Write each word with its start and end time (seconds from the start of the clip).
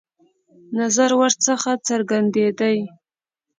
نظر 0.77 1.09
ورڅخه 1.19 1.73
څرګندېدی. 1.87 2.77